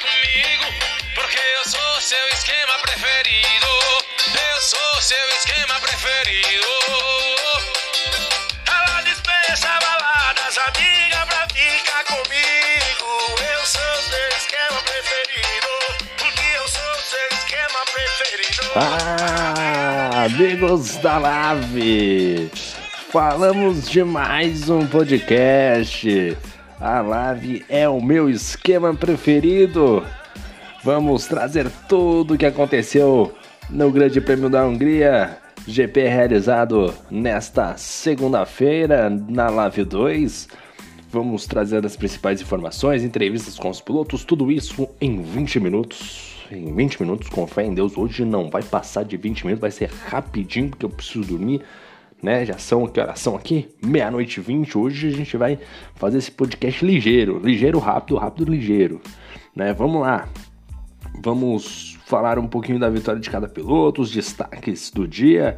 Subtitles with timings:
[0.00, 0.64] comigo,
[1.14, 3.68] porque eu sou seu esquema preferido.
[4.26, 6.66] Eu sou seu esquema preferido.
[8.66, 13.08] Ela dispensa baladas, amiga, pra ficar comigo.
[13.52, 15.68] Eu sou seu esquema preferido,
[16.18, 18.72] porque eu sou seu esquema preferido.
[18.76, 22.50] Ah, amigos da Live!
[23.12, 26.36] Falamos de mais um podcast.
[26.80, 30.02] A Live é o meu esquema preferido.
[30.82, 33.34] Vamos trazer tudo o que aconteceu
[33.68, 40.48] no Grande Prêmio da Hungria, GP realizado nesta segunda-feira na Live 2.
[41.10, 46.46] Vamos trazer as principais informações, entrevistas com os pilotos, tudo isso em 20 minutos.
[46.50, 49.70] Em 20 minutos, com fé em Deus, hoje não vai passar de 20 minutos, vai
[49.70, 51.60] ser rapidinho porque eu preciso dormir
[52.22, 52.44] né?
[52.44, 53.68] Já são, que horas são aqui?
[53.84, 54.76] Meia-noite e vinte.
[54.76, 55.58] Hoje a gente vai
[55.94, 59.00] fazer esse podcast ligeiro, ligeiro, rápido, rápido, ligeiro,
[59.54, 59.72] né?
[59.72, 60.28] Vamos lá.
[61.22, 65.54] Vamos falar um pouquinho da vitória de cada piloto, os destaques do dia,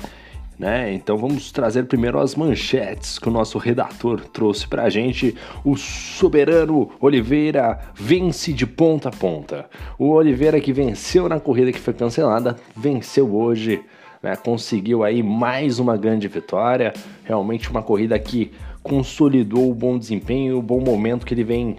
[0.59, 0.93] né?
[0.93, 5.37] Então vamos trazer primeiro as manchetes que o nosso redator trouxe pra gente.
[5.65, 9.69] O soberano Oliveira vence de ponta a ponta.
[9.99, 13.83] O Oliveira que venceu na corrida que foi cancelada, venceu hoje
[14.23, 16.93] né, conseguiu aí mais uma grande vitória.
[17.25, 21.79] Realmente uma corrida que consolidou o bom desempenho, o bom momento que ele vem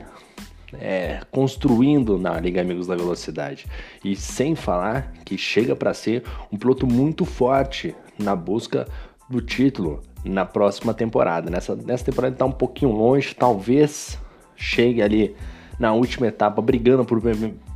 [0.80, 3.66] é, construindo na Liga Amigos da Velocidade.
[4.03, 8.88] E sem falar que chega para ser um piloto muito forte na busca
[9.30, 11.50] do título na próxima temporada.
[11.50, 14.17] Nessa, nessa temporada está um pouquinho longe, talvez
[14.55, 15.35] chegue ali
[15.80, 17.22] na última etapa brigando por,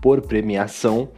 [0.02, 1.10] por premiação,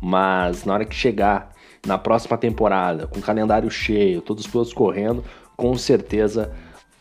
[0.00, 1.51] mas na hora que chegar
[1.86, 5.24] na próxima temporada, com calendário cheio, todos os pilotos correndo,
[5.56, 6.52] com certeza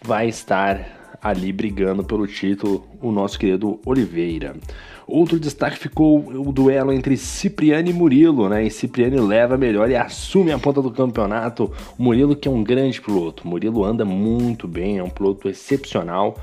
[0.04, 4.56] vai estar ali brigando pelo título o nosso querido Oliveira.
[5.08, 8.64] Outro destaque ficou o duelo entre Cipriani e Murilo, né?
[8.64, 11.72] E Cipriani leva melhor e assume a ponta do campeonato.
[11.98, 13.44] O Murilo que é um grande piloto.
[13.44, 16.38] O Murilo anda muito bem, é um piloto excepcional.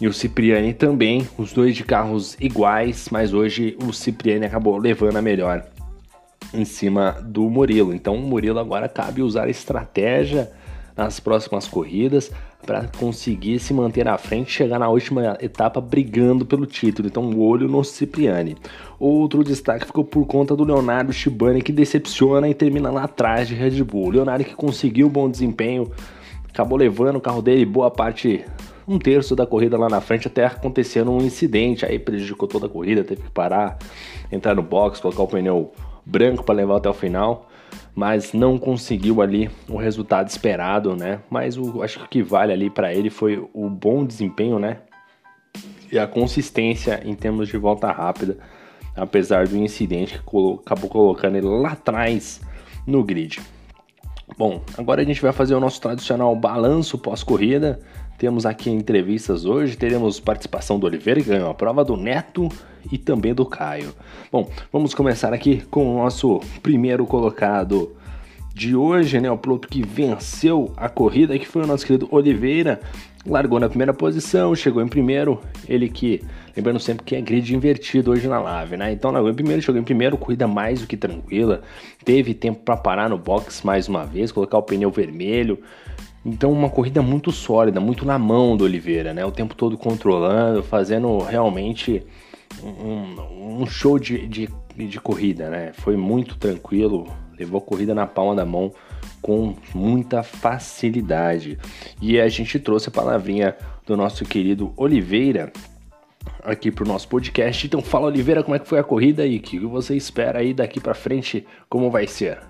[0.00, 5.18] E o Cipriani também, os dois de carros iguais, mas hoje o Cipriani acabou levando
[5.18, 5.62] a melhor
[6.52, 7.94] em cima do Murilo.
[7.94, 10.50] Então o Murilo agora cabe usar estratégia
[10.96, 12.30] nas próximas corridas
[12.66, 17.08] para conseguir se manter à frente chegar na última etapa brigando pelo título.
[17.08, 18.56] Então, o olho no Cipriani.
[18.98, 23.54] Outro destaque ficou por conta do Leonardo Shibani, que decepciona e termina lá atrás de
[23.54, 24.08] Red Bull.
[24.08, 25.90] O Leonardo que conseguiu bom desempenho,
[26.48, 28.44] acabou levando o carro dele boa parte,
[28.86, 31.86] um terço da corrida lá na frente, até acontecendo um incidente.
[31.86, 33.78] Aí prejudicou toda a corrida, teve que parar,
[34.30, 35.72] entrar no box, colocar o pneu
[36.04, 37.48] branco para levar até o final,
[37.94, 41.20] mas não conseguiu ali o resultado esperado, né?
[41.28, 44.78] Mas o, acho que o que vale ali para ele foi o bom desempenho, né?
[45.90, 48.38] E a consistência em termos de volta rápida,
[48.94, 52.40] apesar do incidente que colo acabou colocando ele lá atrás
[52.86, 53.40] no grid.
[54.38, 57.80] Bom, agora a gente vai fazer o nosso tradicional balanço pós-corrida.
[58.16, 62.48] Temos aqui entrevistas hoje, teremos participação do Oliveira, que ganhou a prova do Neto
[62.90, 63.92] e também do Caio.
[64.30, 67.94] Bom, vamos começar aqui com o nosso primeiro colocado
[68.54, 69.30] de hoje, né?
[69.30, 72.80] O piloto que venceu a corrida, que foi o nosso querido Oliveira.
[73.26, 75.40] Largou na primeira posição, chegou em primeiro.
[75.68, 76.22] Ele que,
[76.56, 78.92] lembrando sempre que é grid invertido hoje na Lave, né?
[78.92, 81.62] Então largou em primeiro, chegou em primeiro, corrida mais do que tranquila.
[82.04, 85.58] Teve tempo para parar no box mais uma vez, colocar o pneu vermelho.
[86.24, 89.24] Então, uma corrida muito sólida, muito na mão do Oliveira, né?
[89.24, 92.02] O tempo todo controlando, fazendo realmente
[92.62, 95.72] um, um show de, de, de, corrida, né?
[95.74, 97.06] Foi muito tranquilo,
[97.38, 98.72] levou a corrida na palma da mão
[99.20, 101.58] com muita facilidade.
[102.00, 103.56] E a gente trouxe a palavrinha
[103.86, 105.52] do nosso querido Oliveira
[106.42, 107.66] aqui para o nosso podcast.
[107.66, 110.54] Então fala Oliveira, como é que foi a corrida e o que você espera aí
[110.54, 112.40] daqui para frente, como vai ser?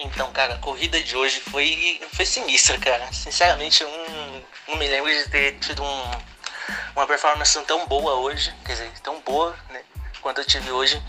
[0.00, 3.12] Então, cara, a corrida de hoje foi, foi sinistra, cara.
[3.12, 6.02] Sinceramente, eu não, não me lembro de ter tido um,
[6.94, 9.82] uma performance tão boa hoje, quer dizer, tão boa, né,
[10.20, 11.02] quanto eu tive hoje.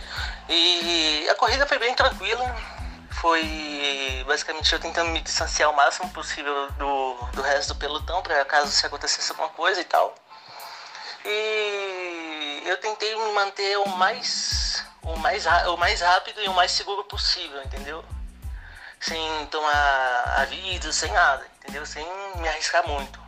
[0.48, 2.56] E a corrida foi bem tranquila,
[3.12, 8.46] foi basicamente eu tentando me distanciar o máximo possível do, do resto do pelotão, para
[8.46, 10.16] caso se acontecesse alguma coisa e tal.
[11.26, 16.72] E eu tentei me manter o mais, o mais, o mais rápido e o mais
[16.72, 18.04] seguro possível, entendeu?
[19.00, 21.86] Sem tomar aviso, sem nada, entendeu?
[21.86, 23.19] Sem me arriscar muito.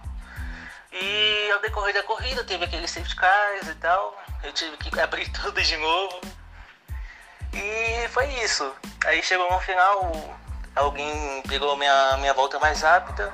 [0.91, 4.21] E ao decorrer da corrida teve aqueles safety cars e tal.
[4.43, 6.21] Eu tive que abrir tudo de novo.
[7.53, 8.73] E foi isso.
[9.05, 10.39] Aí chegou no final,
[10.75, 13.33] alguém pegou minha, minha volta mais rápida.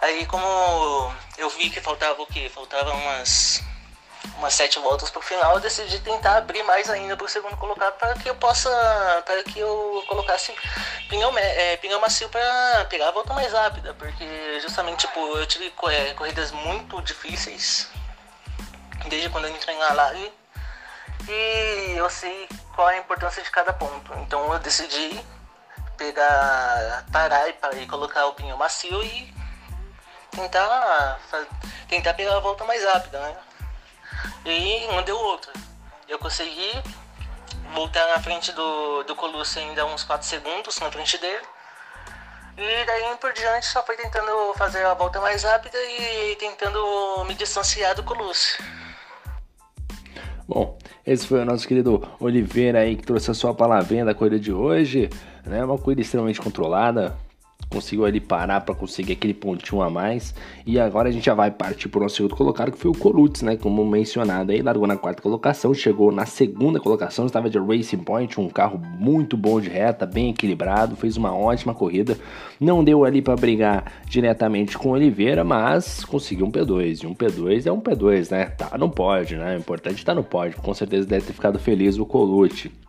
[0.00, 2.48] Aí como eu vi que faltava o quê?
[2.48, 3.62] Faltava umas
[4.36, 8.14] umas sete voltas pro final, eu decidi tentar abrir mais ainda pro segundo colocado para
[8.14, 8.70] que eu possa.
[9.24, 10.54] para que eu colocasse
[11.08, 13.94] pneu, é, pneu macio para pegar a volta mais rápida.
[13.94, 17.88] Porque justamente tipo, eu tive é, corridas muito difíceis
[19.08, 20.32] desde quando eu entrei na live
[21.28, 24.12] e eu sei qual é a importância de cada ponto.
[24.20, 25.20] Então eu decidi
[25.96, 29.34] pegar, parar e, e colocar o pneu macio e
[30.30, 31.18] tentar,
[31.88, 33.36] tentar pegar a volta mais rápida, né?
[34.44, 35.52] E um deu outro.
[36.08, 36.72] Eu consegui
[37.74, 41.44] voltar na frente do, do Colucci ainda uns 4 segundos na frente dele.
[42.56, 47.34] E daí por diante só foi tentando fazer a volta mais rápida e tentando me
[47.34, 48.58] distanciar do Colucci.
[50.48, 54.40] Bom, esse foi o nosso querido Oliveira aí que trouxe a sua palavrinha da corrida
[54.40, 55.10] de hoje,
[55.44, 55.62] né?
[55.62, 57.16] Uma corrida extremamente controlada,
[57.70, 60.34] conseguiu ali parar para conseguir aquele pontinho a mais.
[60.66, 62.94] E agora a gente já vai partir para o nosso segundo colocado, que foi o
[62.94, 63.56] Coluts, né?
[63.56, 68.40] Como mencionado aí, largou na quarta colocação, chegou na segunda colocação, estava de Racing Point,
[68.40, 72.18] um carro muito bom de reta, bem equilibrado, fez uma ótima corrida.
[72.60, 77.04] Não deu ali para brigar diretamente com Oliveira, mas conseguiu um P2.
[77.04, 78.46] E um P2 é um P2, né?
[78.46, 79.56] Tá no pódio, né?
[79.56, 80.60] O importante tá no pódio.
[80.60, 82.87] Com certeza deve ter ficado feliz o Colucci.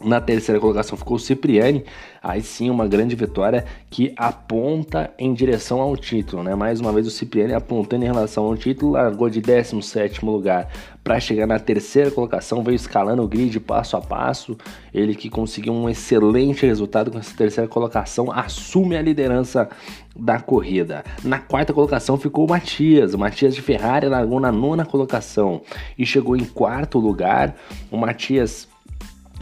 [0.00, 1.84] Na terceira colocação ficou o Cipriani,
[2.22, 6.54] aí sim uma grande vitória que aponta em direção ao título, né?
[6.54, 10.68] Mais uma vez o Cipriani apontando em relação ao título, largou de 17 lugar
[11.02, 14.56] para chegar na terceira colocação, veio escalando o grid passo a passo.
[14.94, 19.68] Ele que conseguiu um excelente resultado com essa terceira colocação, assume a liderança
[20.14, 21.04] da corrida.
[21.24, 25.60] Na quarta colocação ficou o Matias, o Matias de Ferrari largou na nona colocação
[25.98, 27.56] e chegou em quarto lugar.
[27.90, 28.68] O Matias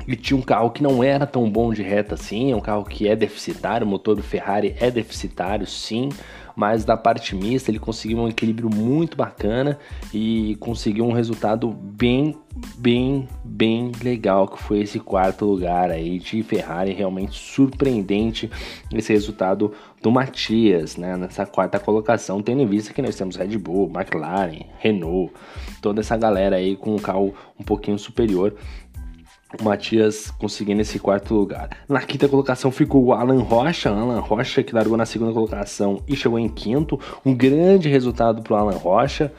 [0.06, 2.84] ele tinha um carro que não era tão bom de reta assim, é um carro
[2.84, 6.08] que é deficitário, o motor do Ferrari é deficitário sim,
[6.56, 9.78] mas da parte mista ele conseguiu um equilíbrio muito bacana
[10.12, 12.34] e conseguiu um resultado bem,
[12.78, 18.50] bem, bem legal, que foi esse quarto lugar aí de Ferrari, realmente surpreendente
[18.90, 23.58] esse resultado do Matias, né, nessa quarta colocação, tendo em vista que nós temos Red
[23.58, 25.34] Bull, McLaren, Renault,
[25.82, 28.54] toda essa galera aí com um carro um pouquinho superior
[29.58, 31.70] o Matias conseguindo esse quarto lugar.
[31.88, 36.16] Na quinta colocação ficou o Alan Rocha, Alan Rocha que largou na segunda colocação e
[36.16, 36.98] chegou em quinto.
[37.24, 39.32] Um grande resultado para o Alan Rocha,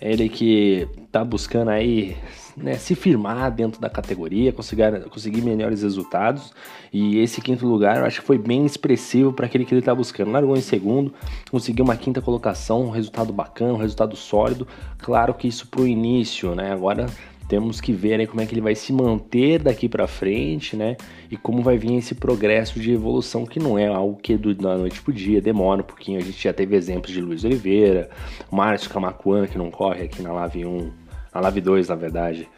[0.00, 2.16] ele que está buscando aí
[2.56, 6.52] né, se firmar dentro da categoria, conseguir, conseguir melhores resultados.
[6.92, 9.94] E esse quinto lugar eu acho que foi bem expressivo para aquele que ele está
[9.94, 10.30] buscando.
[10.30, 11.12] Largou em segundo,
[11.50, 14.66] conseguiu uma quinta colocação, um resultado bacana, um resultado sólido.
[14.98, 16.72] Claro que isso para o início, né?
[16.72, 17.06] Agora
[17.48, 20.96] temos que ver né, como é que ele vai se manter daqui para frente, né?
[21.30, 24.54] E como vai vir esse progresso de evolução que não é algo que é do,
[24.54, 26.18] da noite pro dia, demora um pouquinho.
[26.18, 28.10] A gente já teve exemplos de Luiz Oliveira,
[28.50, 30.92] Márcio Camacuan, que não corre aqui na Lave 1,
[31.34, 32.48] na Lave 2, na verdade,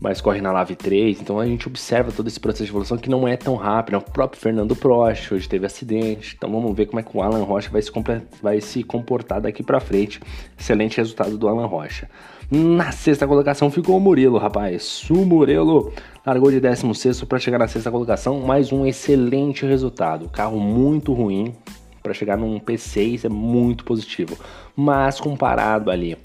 [0.00, 1.20] mas corre na Lave 3.
[1.20, 3.98] Então a gente observa todo esse processo de evolução que não é tão rápido.
[3.98, 6.34] O próprio Fernando Prost hoje teve acidente.
[6.36, 7.90] Então vamos ver como é que o Alan Rocha vai se,
[8.40, 10.20] vai se comportar daqui para frente.
[10.56, 12.08] Excelente resultado do Alan Rocha.
[12.50, 15.08] Na sexta colocação ficou o Murilo, rapaz.
[15.10, 15.92] O Murilo
[16.24, 20.28] largou de 16 para chegar na sexta colocação, mais um excelente resultado.
[20.28, 21.54] Carro muito ruim
[22.02, 24.36] para chegar num P6 é muito positivo,
[24.76, 26.16] mas comparado ali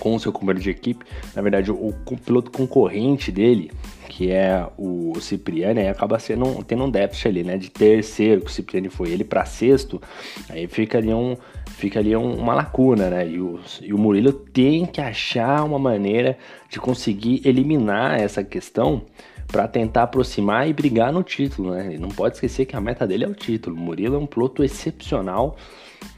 [0.00, 1.04] com o seu companheiro de equipe,
[1.34, 1.94] na verdade o,
[2.24, 3.70] piloto concorrente dele,
[4.16, 7.58] que é o Cipriani, aí acaba sendo tendo um déficit ali, né?
[7.58, 10.00] De terceiro, que o Cipriani foi ele para sexto,
[10.48, 13.28] aí fica ali um fica ali um, uma lacuna, né?
[13.28, 16.38] E o, e o Murilo tem que achar uma maneira
[16.70, 19.02] de conseguir eliminar essa questão
[19.48, 21.88] para tentar aproximar e brigar no título, né?
[21.88, 23.76] Ele não pode esquecer que a meta dele é o título.
[23.76, 25.58] O Murilo é um piloto excepcional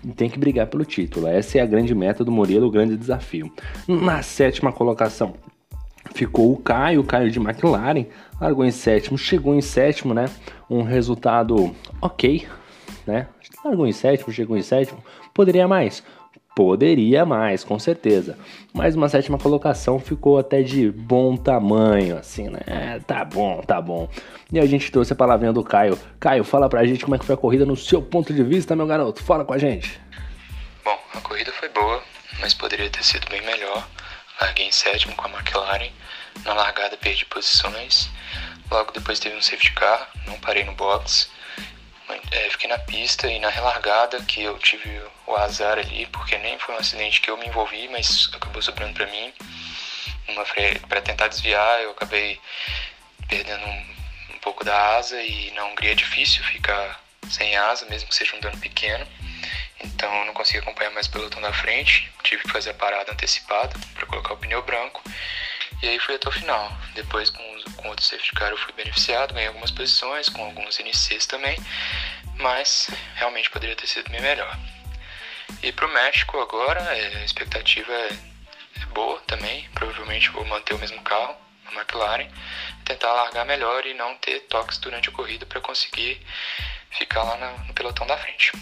[0.04, 1.26] e tem que brigar pelo título.
[1.26, 3.52] Essa é a grande meta do Murilo, o grande desafio.
[3.88, 5.34] Na sétima colocação,
[6.14, 8.06] ficou o Caio, o Caio de McLaren,
[8.40, 10.26] largou em sétimo, chegou em sétimo, né?
[10.68, 12.46] Um resultado ok,
[13.06, 13.26] né?
[13.64, 15.02] Largou em sétimo, chegou em sétimo,
[15.34, 16.02] poderia mais?
[16.54, 18.36] Poderia mais, com certeza.
[18.74, 23.00] Mas uma sétima colocação ficou até de bom tamanho, assim, né?
[23.06, 24.08] Tá bom, tá bom.
[24.52, 25.96] E a gente trouxe a palavrinha do Caio.
[26.18, 28.74] Caio, fala pra gente como é que foi a corrida no seu ponto de vista,
[28.74, 29.22] meu garoto.
[29.22, 30.00] Fala com a gente.
[30.84, 32.02] Bom, a corrida foi boa,
[32.40, 33.86] mas poderia ter sido bem melhor.
[34.40, 35.90] Larguei em sétimo com a McLaren.
[36.44, 38.10] Na largada perdi posições.
[38.70, 41.30] Logo depois teve um safety car, não parei no box.
[42.30, 46.58] É, fiquei na pista e na relargada que eu tive o azar ali, porque nem
[46.58, 49.32] foi um acidente que eu me envolvi, mas acabou sobrando para mim.
[50.88, 52.38] Para tentar desviar, eu acabei
[53.26, 53.96] perdendo um,
[54.34, 58.36] um pouco da asa e na Hungria é difícil ficar sem asa, mesmo que seja
[58.36, 59.06] um dano pequeno.
[59.84, 63.12] Então eu não consegui acompanhar mais o pelotão da frente, tive que fazer a parada
[63.12, 65.02] antecipada para colocar o pneu branco.
[65.82, 66.76] E aí fui até o final.
[66.94, 71.26] Depois com, com outro safety car eu fui beneficiado, ganhei algumas posições, com alguns NCs
[71.26, 71.56] também,
[72.34, 74.58] mas realmente poderia ter sido bem melhor.
[75.62, 78.08] E para o México agora, é, a expectativa é,
[78.82, 82.28] é boa também, provavelmente vou manter o mesmo carro, a McLaren,
[82.84, 86.20] tentar largar melhor e não ter toques durante a corrida para conseguir
[86.90, 88.52] ficar lá no pelotão da frente.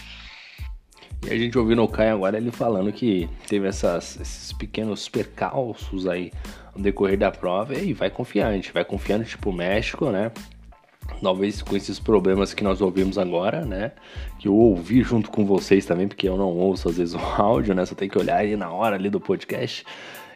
[1.25, 6.07] E a gente ouviu no Caio agora ele falando que teve essas, esses pequenos percalços
[6.07, 6.31] aí
[6.75, 10.31] no decorrer da prova e vai confiante, vai confiando tipo o México, né?
[11.21, 13.91] Talvez com esses problemas que nós ouvimos agora, né?
[14.37, 17.73] Que eu ouvi junto com vocês também, porque eu não ouço às vezes o áudio,
[17.73, 17.85] né?
[17.85, 19.83] Só tem que olhar aí na hora ali do podcast.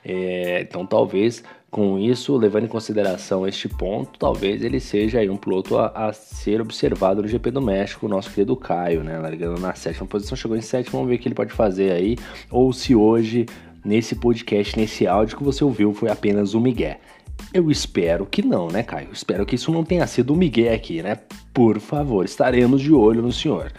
[0.03, 5.37] É, então talvez com isso, levando em consideração este ponto, talvez ele seja aí um
[5.37, 9.17] piloto a, a, ser observado no GP do México, o nosso querido Caio, né?
[9.17, 12.17] Largando na sétima posição, chegou em sétimo, vamos ver o que ele pode fazer aí,
[12.51, 13.45] ou se hoje,
[13.85, 16.99] nesse podcast, nesse áudio que você ouviu, foi apenas um migué.
[17.53, 19.07] Eu espero que não, né, Caio?
[19.13, 21.19] Espero que isso não tenha sido um migué aqui, né?
[21.53, 23.71] Por favor, estaremos de olho no senhor.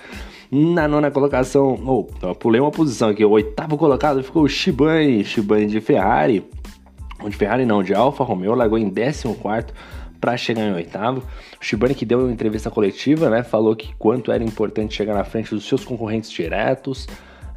[0.51, 5.25] Na nona colocação, ou oh, pulei uma posição aqui, o oitavo colocado ficou o Shibane,
[5.25, 6.43] Shibane de Ferrari,
[7.29, 9.37] de Ferrari não, de Alfa Romeo, largou em 14
[10.23, 11.21] para chegar em oitavo.
[11.61, 15.25] O Shibane que deu uma entrevista coletiva, né, falou que quanto era importante chegar na
[15.25, 17.09] frente dos seus concorrentes diretos,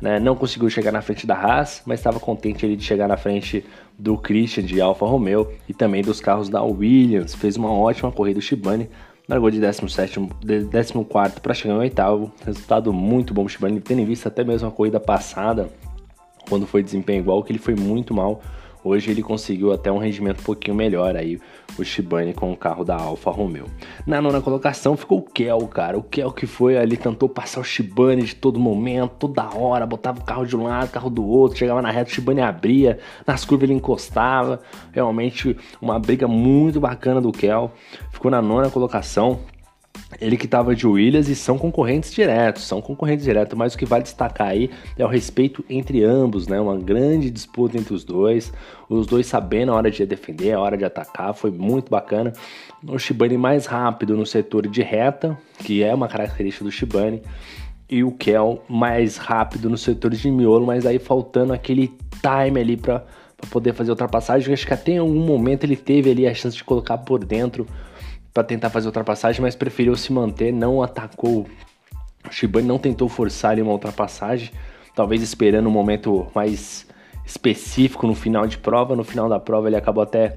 [0.01, 3.17] né, não conseguiu chegar na frente da Haas, mas estava contente ele de chegar na
[3.17, 3.63] frente
[3.98, 7.36] do Christian de Alfa Romeo e também dos carros da Williams.
[7.36, 8.89] Fez uma ótima corrida o Shibane,
[9.29, 12.31] largou de 17, de 14 para chegar em oitavo.
[12.43, 15.69] Resultado muito bom o Shibane, tendo em vista até mesmo a corrida passada,
[16.50, 18.41] quando foi desempenho igual, que ele foi muito mal
[18.86, 21.39] Hoje ele conseguiu até um rendimento um pouquinho melhor aí,
[21.75, 23.65] o Shibane com o carro da Alfa Romeo.
[24.06, 25.98] Na nona colocação ficou o Kel, cara.
[25.98, 30.20] O Kel que foi ali, tentou passar o Shibane de todo momento, toda hora, botava
[30.20, 33.44] o carro de um lado, carro do outro, chegava na reta, o Shibane abria, nas
[33.44, 34.60] curvas ele encostava.
[34.92, 37.72] Realmente uma briga muito bacana do Kel.
[38.12, 39.39] Ficou na nona colocação,
[40.19, 43.86] ele que estava de Williams e são concorrentes diretos, são concorrentes diretos, mas o que
[43.86, 46.60] vale destacar aí é o respeito entre ambos, né?
[46.60, 48.51] Uma grande disputa entre os dois,
[48.89, 52.34] os dois sabendo a hora de defender, a hora de atacar, foi muito bacana.
[52.88, 57.22] O Shibane mais rápido no setor de reta, que é uma característica do Shibane,
[57.89, 62.77] e o Kel mais rápido no setor de miolo, mas aí faltando aquele time ali
[62.77, 63.03] para
[63.51, 64.53] poder fazer ultrapassagem.
[64.53, 67.67] Acho que até em algum momento ele teve ali a chance de colocar por dentro
[68.36, 71.48] para tentar fazer ultrapassagem, mas preferiu se manter, não atacou.
[72.27, 74.51] O Shibane não tentou forçar ali uma ultrapassagem,
[74.94, 76.86] talvez esperando um momento mais
[77.25, 78.94] específico no final de prova.
[78.94, 80.36] No final da prova ele acabou até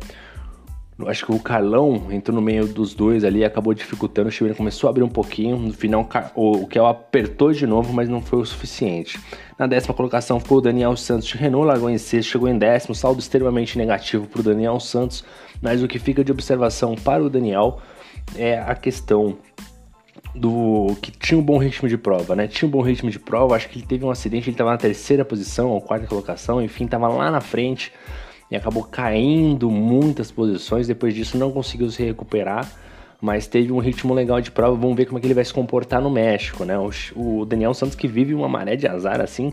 [1.07, 4.29] acho que o Carlão entrou no meio dos dois ali, acabou dificultando.
[4.29, 5.57] O Shibane começou a abrir um pouquinho.
[5.57, 9.21] No final, o Kel apertou de novo, mas não foi o suficiente.
[9.57, 12.95] Na décima colocação ficou o Daniel Santos de Renault, largou em sexto, chegou em décimo.
[12.95, 15.25] Saldo extremamente negativo para o Daniel Santos.
[15.63, 17.81] Mas o que fica de observação para o Daniel
[18.37, 19.39] é a questão
[20.35, 22.47] do que tinha um bom ritmo de prova, né?
[22.47, 24.77] Tinha um bom ritmo de prova, acho que ele teve um acidente, ele estava na
[24.77, 27.93] terceira posição ou quarta colocação, enfim, estava lá na frente
[28.51, 30.87] e acabou caindo muitas posições.
[30.87, 32.71] Depois disso, não conseguiu se recuperar,
[33.21, 34.77] mas teve um ritmo legal de prova.
[34.77, 36.77] Vamos ver como é que ele vai se comportar no México, né?
[37.15, 39.53] O, Daniel Santos que vive uma maré de azar assim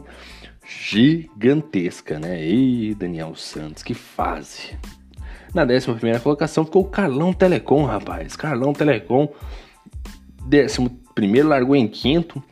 [0.68, 2.44] gigantesca, né?
[2.44, 4.78] E Daniel Santos, que fase!
[5.54, 8.36] Na 11 colocação ficou o Carlão Telecom, rapaz.
[8.36, 9.30] Carlão Telecom,
[10.52, 12.44] 11 largou em quinto.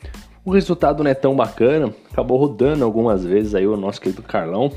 [0.46, 4.72] O resultado não é tão bacana, acabou rodando algumas vezes aí o nosso querido Carlão.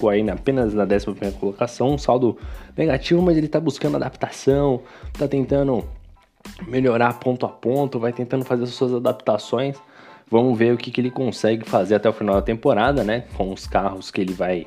[0.00, 2.38] Ficou aí apenas na 11 colocação, um saldo
[2.74, 4.80] negativo, mas ele tá buscando adaptação,
[5.18, 5.84] tá tentando
[6.66, 9.76] melhorar ponto a ponto, vai tentando fazer as suas adaptações.
[10.30, 13.24] Vamos ver o que, que ele consegue fazer até o final da temporada, né?
[13.36, 14.66] Com os carros que ele vai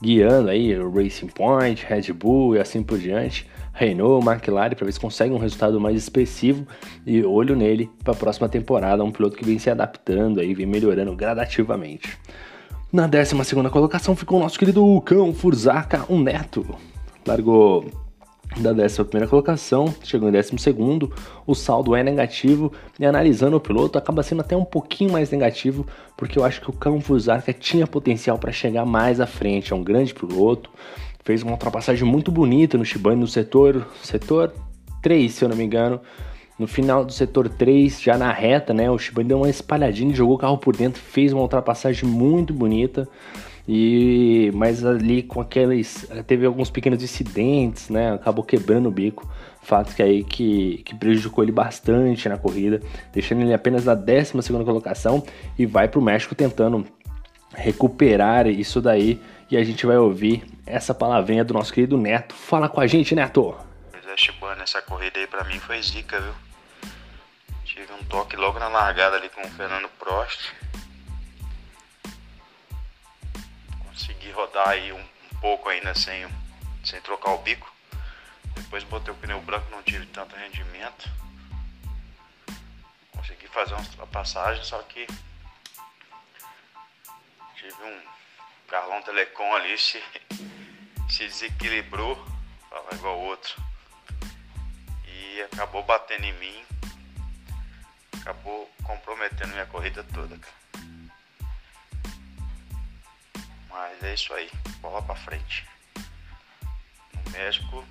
[0.00, 4.98] guiando aí Racing Point, Red Bull e assim por diante, Renault, McLaren, para ver se
[4.98, 6.66] consegue um resultado mais expressivo
[7.04, 10.64] e olho nele para a próxima temporada, um piloto que vem se adaptando aí, vem
[10.64, 12.18] melhorando gradativamente.
[12.92, 13.34] Na 12
[13.70, 16.76] colocação ficou o nosso querido Cão Furzaca, um neto.
[17.26, 17.86] Largou
[18.58, 20.52] da 11 colocação, chegou em 12,
[21.46, 22.70] o saldo é negativo
[23.00, 25.86] e analisando o piloto acaba sendo até um pouquinho mais negativo,
[26.18, 29.76] porque eu acho que o Campos Arca tinha potencial para chegar mais à frente, é
[29.76, 30.68] um grande piloto,
[31.24, 34.52] fez uma ultrapassagem muito bonita no Shibane no setor, setor
[35.00, 35.98] 3, se eu não me engano,
[36.58, 40.36] no final do setor 3, já na reta, né, o Shibane deu uma espalhadinha, jogou
[40.36, 43.08] o carro por dentro, fez uma ultrapassagem muito bonita,
[43.66, 48.12] E mas ali com aqueles teve alguns pequenos incidentes, né?
[48.12, 49.28] Acabou quebrando o bico.
[49.62, 52.80] Fato que aí que, que prejudicou ele bastante na corrida,
[53.12, 55.22] deixando ele apenas na 12 segunda colocação
[55.56, 56.84] e vai para o México tentando
[57.54, 59.20] recuperar isso daí.
[59.48, 62.34] E a gente vai ouvir essa palavrinha do nosso querido Neto.
[62.34, 63.71] Fala com a gente, Neto!
[64.12, 66.34] Pois é, Shibana, essa corrida aí pra mim foi zica, viu?
[67.64, 70.52] Tive um toque logo na largada ali com o Fernando Prost.
[73.86, 76.28] Consegui rodar aí um, um pouco ainda sem,
[76.84, 77.72] sem trocar o bico.
[78.54, 81.08] Depois botei o pneu branco, não tive tanto rendimento.
[83.12, 85.06] Consegui fazer umas ultrapassagens, só que
[87.56, 88.02] tive um
[88.68, 90.04] Carlão Telecom ali se,
[91.08, 92.22] se desequilibrou,
[92.68, 93.71] fala igual outro.
[95.32, 96.62] E acabou batendo em mim.
[98.20, 100.54] Acabou comprometendo minha corrida toda, cara.
[103.70, 104.50] Mas é isso aí,
[104.82, 105.66] bola pra frente.
[107.14, 107.82] No México,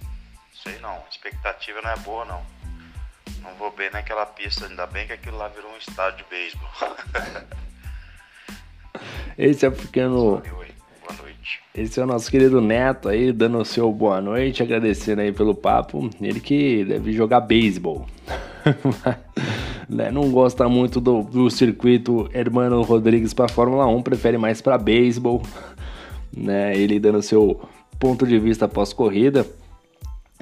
[0.63, 2.45] sei não, a expectativa não é boa não.
[3.39, 6.69] Não vou bem naquela pista, ainda bem que aquilo lá virou um estádio de beisebol.
[9.36, 10.38] Esse é o pequeno.
[10.38, 10.41] Boa
[11.51, 11.60] noite.
[11.75, 15.55] Esse é o nosso querido Neto aí, dando o seu boa noite, agradecendo aí pelo
[15.55, 16.10] papo.
[16.22, 18.05] Ele que deve jogar beisebol.
[19.89, 20.12] né?
[20.12, 25.41] Não gosta muito do, do circuito Hermano Rodrigues para Fórmula 1, prefere mais para beisebol.
[26.36, 26.77] Né?
[26.77, 27.62] Ele dando seu
[28.00, 29.46] ponto de vista pós-corrida.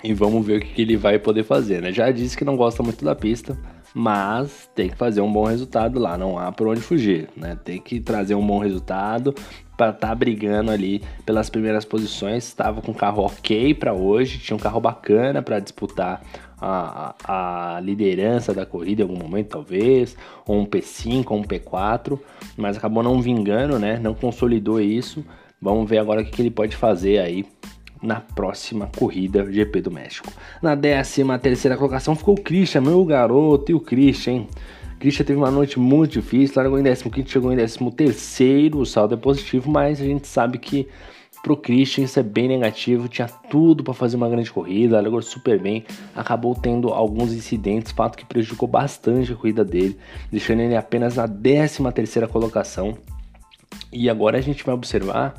[0.04, 1.92] E vamos ver o que, que ele vai poder fazer, né?
[1.92, 3.58] Já disse que não gosta muito da pista,
[3.94, 7.58] mas tem que fazer um bom resultado lá, não há por onde fugir, né?
[7.64, 9.34] Tem que trazer um bom resultado
[9.76, 12.46] para estar tá brigando ali pelas primeiras posições.
[12.46, 16.22] Estava com um carro ok para hoje, tinha um carro bacana para disputar
[16.62, 20.16] a, a, liderança da corrida em algum momento, talvez,
[20.46, 22.20] ou um P5 ou um P4,
[22.58, 23.98] mas acabou não vingando, né?
[23.98, 25.26] Não consolidou isso.
[25.62, 27.46] Vamos ver agora o que, que ele pode fazer aí
[28.02, 30.32] na próxima corrida GP do México.
[30.62, 34.48] Na 13 terceira colocação ficou o Christian, meu garoto, e o Christian, hein?
[35.00, 39.18] Christian teve uma noite muito difícil, largou em 15, chegou em 13, o saldo é
[39.18, 40.88] positivo, mas a gente sabe que
[41.42, 45.58] pro Christian isso é bem negativo, tinha tudo para fazer uma grande corrida, largou super
[45.58, 49.98] bem, acabou tendo alguns incidentes, fato que prejudicou bastante a corrida dele,
[50.30, 52.98] deixando ele apenas na 13 terceira colocação.
[53.94, 55.34] E agora a gente vai observar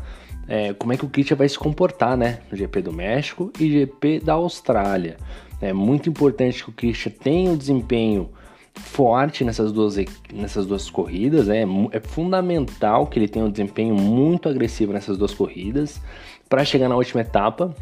[0.50, 2.40] é, como é que o Christian vai se comportar, né?
[2.50, 5.16] No GP do México e GP da Austrália.
[5.60, 8.30] É muito importante que o Christian tenha um desempenho
[8.74, 9.94] forte nessas duas,
[10.34, 11.46] nessas duas corridas.
[11.46, 11.62] Né?
[11.92, 16.00] É fundamental que ele tenha um desempenho muito agressivo nessas duas corridas
[16.48, 17.72] para chegar na última etapa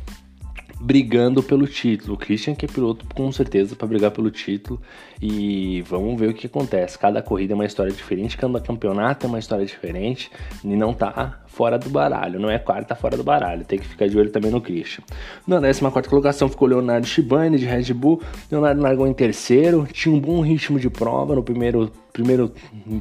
[0.81, 2.15] brigando pelo título.
[2.15, 4.81] O Christian que é piloto com certeza para brigar pelo título
[5.21, 6.99] e vamos ver o que acontece.
[6.99, 10.31] Cada corrida é uma história diferente, cada campeonato é uma história diferente
[10.63, 14.09] e não tá fora do baralho, não é quarta fora do baralho, tem que ficar
[14.09, 15.03] de olho também no Christian.
[15.47, 20.21] Na 14 colocação ficou Leonardo Shibane de Red Bull, Leonardo largou em terceiro, tinha um
[20.21, 22.53] bom ritmo de prova no primeiro, primeiro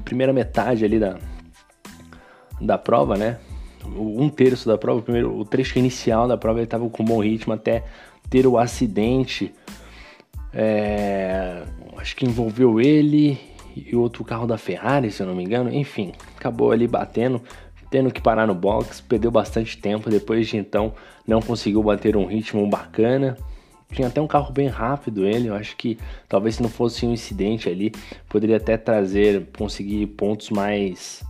[0.03, 1.17] primeira metade ali da,
[2.59, 3.37] da prova, né?
[3.95, 7.23] Um terço da prova, o, primeiro, o trecho inicial da prova ele estava com bom
[7.23, 7.84] ritmo até
[8.30, 9.54] ter o acidente.
[10.54, 11.63] É,
[11.97, 13.39] acho que envolveu ele
[13.76, 15.73] e outro carro da Ferrari, se eu não me engano.
[15.73, 17.41] Enfim, acabou ali batendo,
[17.89, 20.10] tendo que parar no box, perdeu bastante tempo.
[20.10, 20.93] Depois de então,
[21.28, 23.38] não conseguiu bater um ritmo bacana.
[23.91, 25.97] Tinha até um carro bem rápido ele, eu acho que
[26.28, 27.93] talvez se não fosse um incidente ali,
[28.28, 31.23] poderia até trazer, conseguir pontos mais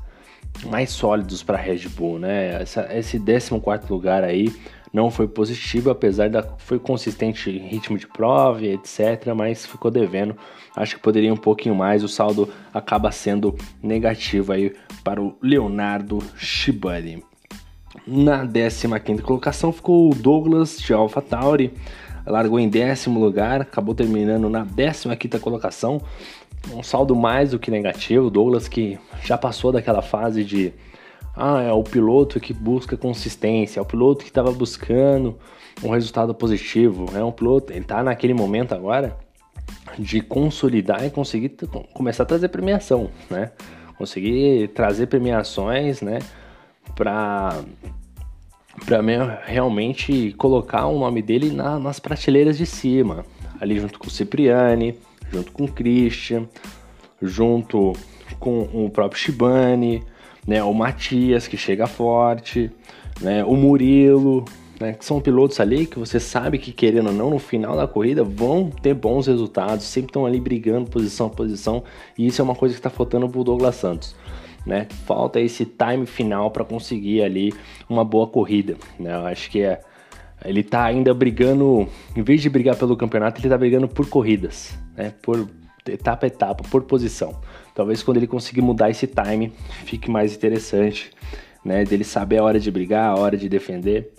[0.66, 2.62] mais sólidos para a Red Bull, né?
[2.62, 4.54] Essa, esse 14 lugar aí
[4.94, 10.36] não foi positivo, apesar da foi consistente em ritmo de prova, etc, mas ficou devendo.
[10.76, 16.20] Acho que poderia um pouquinho mais, o saldo acaba sendo negativo aí para o Leonardo
[16.38, 17.24] Shibari.
[18.06, 21.74] Na 15ª colocação ficou o Douglas de AlphaTauri,
[22.26, 26.02] largou em décimo lugar, acabou terminando na 15ª colocação
[26.74, 28.30] um saldo mais do que negativo.
[28.30, 30.74] Douglas que já passou daquela fase de
[31.36, 35.38] ah, é o piloto que busca consistência, é o piloto que estava buscando
[35.84, 39.16] um resultado positivo, é um piloto, ele está naquele momento agora
[39.98, 41.56] de consolidar e conseguir
[41.94, 43.52] começar a trazer premiação, né?
[43.98, 46.20] Conseguir trazer premiações, né,
[46.96, 47.62] para
[48.86, 49.02] para
[49.44, 53.26] realmente colocar o nome dele na, nas prateleiras de cima,
[53.60, 54.96] ali junto com o Cipriani,
[55.32, 56.48] junto com o Christian,
[57.22, 57.94] junto
[58.40, 60.04] com o próprio Shibane,
[60.46, 62.72] né, o Matias que chega forte,
[63.22, 64.46] né, o Murilo,
[64.80, 67.88] né, que são pilotos ali que você sabe que querendo ou não no final da
[67.88, 71.84] corrida vão ter bons resultados, sempre estão ali brigando posição a posição
[72.18, 74.16] e isso é uma coisa que está faltando para o Douglas Santos.
[74.66, 74.86] né?
[75.06, 77.54] Falta esse time final para conseguir ali
[77.90, 79.16] uma boa corrida, né?
[79.16, 79.80] Eu acho que é
[80.46, 84.78] ele tá ainda brigando, em vez de brigar pelo campeonato, ele tá brigando por corridas,
[84.98, 85.14] né?
[85.22, 85.48] Por
[85.88, 87.40] etapa a etapa, por posição.
[87.74, 89.54] Talvez quando ele conseguir mudar esse time,
[89.86, 91.12] fique mais interessante,
[91.64, 91.86] né?
[91.86, 94.12] Dele saber a hora de brigar, a hora de defender.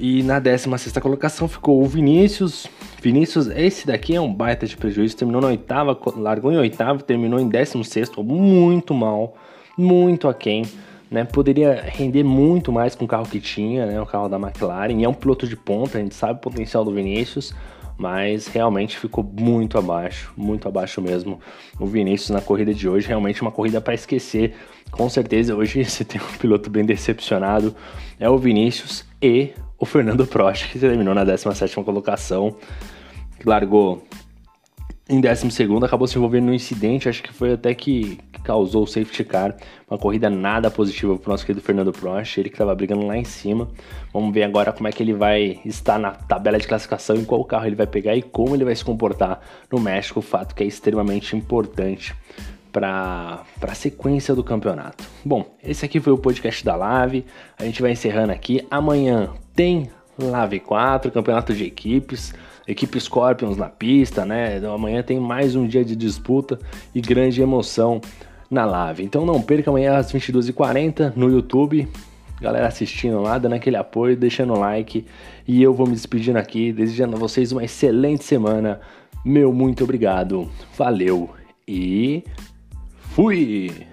[0.00, 2.66] E na 16 colocação ficou o Vinícius.
[3.02, 5.14] Vinícius, esse daqui é um baita de prejuízo.
[5.14, 9.36] Terminou na oitava, largou em oitavo, terminou em 16, muito mal,
[9.76, 10.64] muito aquém.
[11.10, 14.92] Né, poderia render muito mais com o carro que tinha, né, o carro da McLaren.
[15.00, 17.52] E é um piloto de ponta, a gente sabe o potencial do Vinícius,
[18.00, 21.38] mas realmente ficou muito abaixo, muito abaixo mesmo.
[21.78, 24.54] O Vinícius na corrida de hoje, realmente uma corrida para esquecer.
[24.90, 27.76] Com certeza, hoje se tem um piloto bem decepcionado,
[28.18, 32.56] é o Vinícius e o Fernando Prost, que terminou na 17 colocação,
[33.38, 34.02] que largou
[35.10, 39.24] em 12, acabou se envolvendo no incidente, acho que foi até que, causou o safety
[39.24, 39.56] car.
[39.88, 43.16] Uma corrida nada positiva para o nosso querido Fernando Prost, ele que estava brigando lá
[43.16, 43.68] em cima.
[44.12, 47.44] Vamos ver agora como é que ele vai estar na tabela de classificação, em qual
[47.44, 50.66] carro ele vai pegar e como ele vai se comportar no México, fato que é
[50.66, 52.14] extremamente importante
[52.72, 55.04] para a sequência do campeonato.
[55.24, 57.24] Bom, esse aqui foi o podcast da Lave.
[57.58, 58.64] A gente vai encerrando aqui.
[58.70, 59.90] Amanhã tem
[60.28, 62.34] Lave 4, campeonato de equipes,
[62.66, 64.58] equipe Scorpions na pista, né?
[64.58, 66.58] Então, amanhã tem mais um dia de disputa
[66.94, 68.00] e grande emoção
[68.50, 69.04] na Lave.
[69.04, 71.88] Então não perca amanhã às 22h40 no YouTube.
[72.40, 75.06] Galera assistindo lá, dando aquele apoio, deixando o like.
[75.46, 78.80] E eu vou me despedindo aqui, desejando a vocês uma excelente semana.
[79.24, 81.30] Meu muito obrigado, valeu
[81.68, 82.24] e
[83.14, 83.89] Fui!